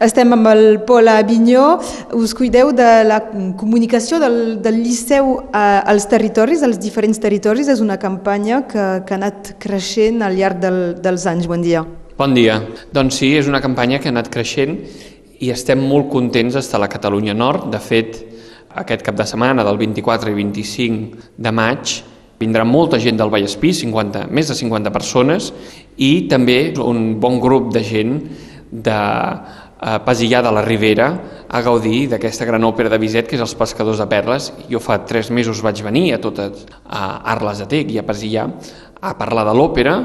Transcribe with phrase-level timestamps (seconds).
[0.00, 1.78] Estem amb el Pol Avinyó,
[2.16, 3.20] us cuideu de la
[3.58, 7.68] comunicació del, del Liceu als territoris, als diferents territoris.
[7.68, 11.48] És una campanya que, que ha anat creixent al llarg del, dels anys.
[11.50, 11.84] Bon dia.
[12.18, 12.60] Bon dia.
[12.94, 14.78] Doncs sí, és una campanya que ha anat creixent
[15.42, 17.68] i estem molt contents d'estar a la Catalunya Nord.
[17.72, 18.20] De fet,
[18.78, 21.98] aquest cap de setmana del 24 i 25 de maig
[22.42, 25.52] vindrà molta gent del Vallespí, 50, més de 50 persones,
[25.96, 28.16] i també un bon grup de gent
[28.72, 28.98] de
[29.82, 31.08] eh, Pasillà de la Ribera
[31.48, 34.52] a gaudir d'aquesta gran òpera de Bizet que és Els pescadors de perles.
[34.70, 37.04] Jo fa tres mesos vaig venir a totes a
[37.34, 38.46] Arles de Tec i a Pasillà
[39.02, 39.96] a parlar de l'òpera,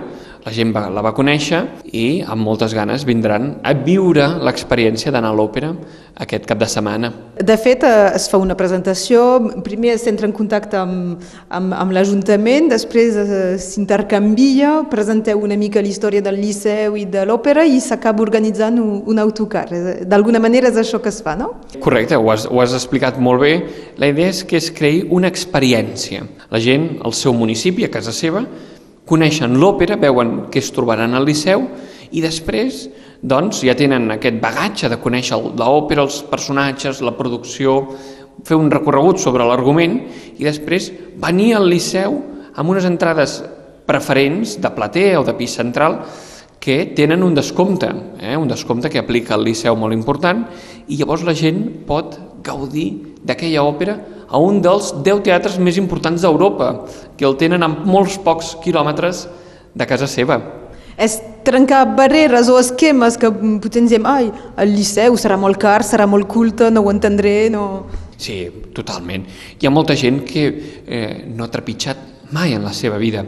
[0.46, 5.34] la gent va, la va conèixer i amb moltes ganes vindran a viure l'experiència d'anar
[5.34, 5.74] a l'òpera
[6.18, 7.12] aquest cap de setmana.
[7.38, 9.22] De fet, eh, es fa una presentació,
[9.64, 15.92] primer s'entra en contacte amb, amb, amb l'Ajuntament, després eh, s'intercanvia, presenteu una mica la
[15.92, 19.68] història del Liceu i de l'òpera i s'acaba organitzant un, un autocar.
[20.10, 21.54] D'alguna manera és això que es fa, no?
[21.84, 23.54] Correcte, ho has, ho has explicat molt bé.
[24.02, 26.26] La idea és que es creï una experiència.
[26.50, 28.42] La gent, al seu municipi, a casa seva,
[29.08, 31.64] coneixen l'òpera, veuen què es trobaran al Liceu
[32.12, 32.86] i després
[33.22, 37.80] doncs, ja tenen aquest bagatge de conèixer l'òpera, els personatges, la producció,
[38.46, 39.98] fer un recorregut sobre l'argument
[40.38, 42.20] i després venir al Liceu
[42.58, 43.40] amb unes entrades
[43.88, 46.02] preferents de platea o de pis central
[46.60, 48.36] que tenen un descompte, eh?
[48.36, 50.44] un descompte que aplica el Liceu molt important
[50.88, 56.22] i llavors la gent pot gaudir d'aquella òpera a un dels 10 teatres més importants
[56.22, 59.26] d'Europa, que el tenen a molts pocs quilòmetres
[59.78, 60.40] de casa seva.
[60.98, 63.30] És trencar barreres o esquemes que
[63.62, 67.52] potser ens diem ai, el Liceu serà molt car, serà molt culte, no ho entendré,
[67.54, 67.86] no...
[68.18, 69.28] Sí, totalment.
[69.62, 73.24] Hi ha molta gent que eh, no ha trepitjat mai en la seva vida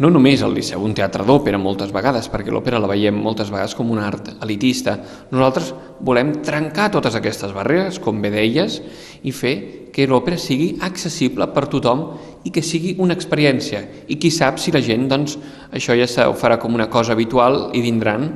[0.00, 3.74] no només el Liceu, un teatre d'òpera moltes vegades, perquè l'òpera la veiem moltes vegades
[3.76, 4.96] com un art elitista.
[5.30, 8.80] Nosaltres volem trencar totes aquestes barreres, com bé deies,
[9.22, 9.54] i fer
[9.92, 12.06] que l'òpera sigui accessible per tothom
[12.48, 13.84] i que sigui una experiència.
[14.08, 15.36] I qui sap si la gent, doncs,
[15.70, 18.30] això ja ho farà com una cosa habitual i vindran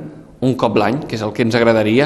[0.45, 2.05] un cop l'any, que és el que ens agradaria,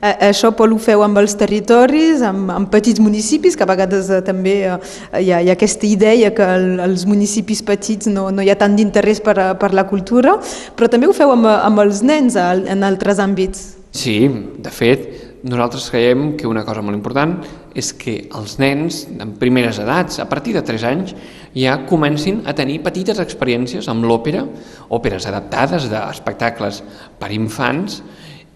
[0.00, 4.20] això, Pol, ho feu amb els territoris, amb, amb petits municipis, que a vegades eh,
[4.24, 4.76] també eh,
[5.20, 8.58] hi, ha, hi ha aquesta idea que el, els municipis petits no, no hi ha
[8.60, 10.38] tant d'interès per, per la cultura,
[10.76, 13.66] però també ho feu amb, amb els nens en altres àmbits.
[13.92, 14.22] Sí,
[14.62, 15.08] de fet,
[15.42, 17.38] nosaltres creiem que una cosa molt important
[17.76, 21.14] és que els nens, en primeres edats, a partir de 3 anys,
[21.56, 24.44] ja comencin a tenir petites experiències amb l'òpera,
[24.92, 26.82] òperes adaptades d'espectacles
[27.20, 28.00] per infants,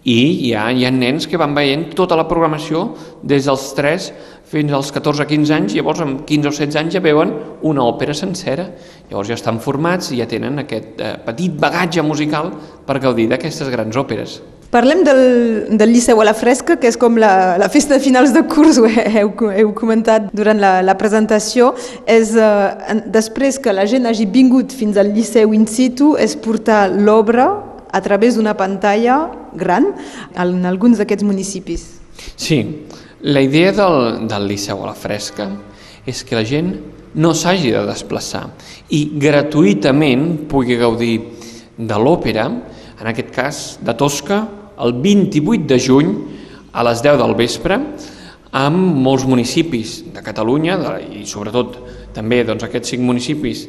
[0.05, 2.91] i hi ha, hi ha nens que van veient tota la programació
[3.25, 4.09] des dels 3
[4.45, 7.31] fins als 14-15 anys, llavors amb 15 o 16 anys ja veuen
[7.65, 8.67] una òpera sencera,
[9.09, 12.51] llavors ja estan formats i ja tenen aquest eh, petit bagatge musical
[12.85, 14.37] per gaudir d'aquestes grans òperes.
[14.69, 15.21] Parlem del,
[15.79, 18.77] del Liceu a la Fresca, que és com la, la festa de finals de curs,
[18.81, 21.71] ho heu, heu comentat durant la, la presentació.
[22.05, 26.91] És, eh, després que la gent hagi vingut fins al Liceu in situ, és portar
[26.93, 27.47] l'obra
[27.95, 29.91] a través d'una pantalla gran
[30.35, 31.87] en alguns d'aquests municipis.
[32.35, 32.59] Sí,
[33.21, 35.49] la idea del, del Liceu a la Fresca
[36.05, 36.75] és que la gent
[37.15, 38.49] no s'hagi de desplaçar
[38.93, 41.15] i gratuïtament pugui gaudir
[41.77, 42.45] de l'òpera,
[42.95, 44.43] en aquest cas de Tosca,
[44.79, 46.11] el 28 de juny
[46.75, 47.79] a les 10 del vespre,
[48.55, 50.77] amb molts municipis de Catalunya
[51.11, 51.79] i sobretot
[52.15, 53.65] també doncs, aquests cinc municipis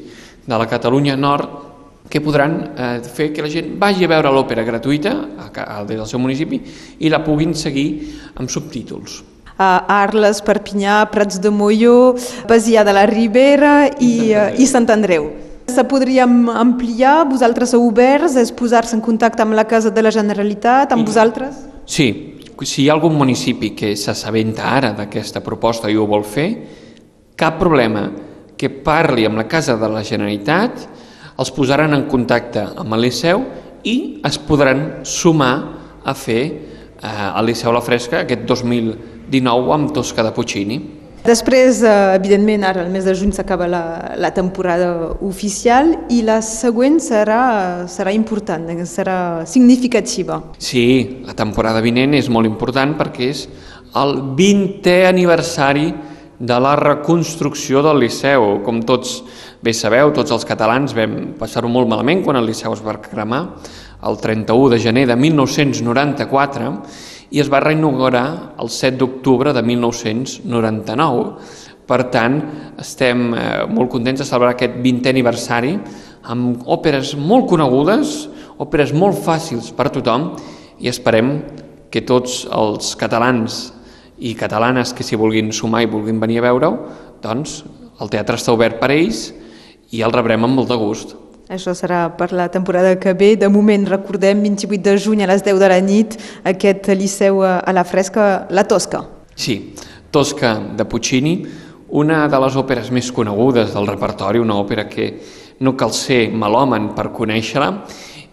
[0.47, 1.76] de la Catalunya Nord
[2.09, 5.97] que podran eh, fer que la gent vagi a veure l'òpera gratuïta a, a, des
[5.99, 6.61] del seu municipi
[6.99, 7.89] i la puguin seguir
[8.37, 9.23] amb subtítols.
[9.57, 12.15] A Arles, Perpinyà, Prats de Molló,
[12.49, 15.31] Basià de la Ribera i, i Sant Andreu.
[15.67, 20.13] Se podríem ampliar, vosaltres sou oberts, és posar-se en contacte amb la Casa de la
[20.15, 21.65] Generalitat, amb I, vosaltres?
[21.89, 26.51] Sí, si hi ha algun municipi que s'assabenta ara d'aquesta proposta i ho vol fer,
[27.37, 28.07] cap problema
[28.57, 30.87] que parli amb la Casa de la Generalitat
[31.37, 33.45] els posaran en contacte amb el Liceu
[33.87, 35.55] i es podran sumar
[36.05, 40.79] a fer eh, el Liceu La Fresca aquest 2019 amb Tosca de Puccini.
[41.27, 43.83] Després, eh, evidentment, ara el mes de juny s'acaba la,
[44.17, 50.39] la temporada oficial i la següent serà, serà important, serà significativa.
[50.63, 53.49] Sí, la temporada vinent és molt important perquè és
[53.99, 55.91] el 20è aniversari
[56.39, 58.61] de la reconstrucció del Liceu.
[58.63, 59.23] Com tots
[59.67, 63.41] bé sabeu, tots els catalans vam passar-ho molt malament quan el Liceu es va cremar
[64.07, 66.69] el 31 de gener de 1994
[67.35, 71.25] i es va reinaugurar el 7 d'octubre de 1999.
[71.87, 72.37] Per tant,
[72.79, 75.73] estem eh, molt contents de celebrar aquest 20è aniversari
[76.31, 78.29] amb òperes molt conegudes,
[78.63, 80.29] òperes molt fàcils per a tothom
[80.79, 81.41] i esperem
[81.91, 83.73] que tots els catalans
[84.19, 86.73] i catalanes que s'hi vulguin sumar i vulguin venir a veure-ho,
[87.23, 87.65] doncs
[88.03, 89.33] el teatre està obert per ells
[89.91, 91.15] i el rebrem amb molt de gust.
[91.47, 93.37] Això serà per la temporada que ve.
[93.39, 97.73] De moment, recordem, 28 de juny a les 10 de la nit, aquest Liceu a
[97.73, 99.05] la Fresca, La Tosca.
[99.37, 99.75] Sí,
[100.11, 101.37] Tosca de Puccini,
[101.95, 105.13] una de les òperes més conegudes del repertori, una òpera que
[105.61, 107.71] no cal ser malòmen per conèixer-la,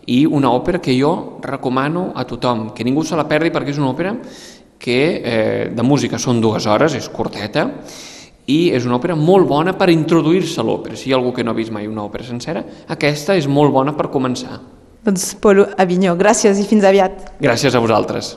[0.10, 3.80] i una òpera que jo recomano a tothom, que ningú se la perdi perquè és
[3.80, 4.16] una òpera
[4.80, 7.70] que eh, de música són dues hores, és curteta,
[8.48, 10.98] i és una òpera molt bona per introduir-se a l'òpera.
[11.00, 13.74] Si hi ha algú que no ha vist mai una òpera sencera, aquesta és molt
[13.74, 14.60] bona per començar.
[15.04, 17.34] Doncs Pol Avinyó, gràcies i fins aviat.
[17.44, 18.36] Gràcies a vosaltres.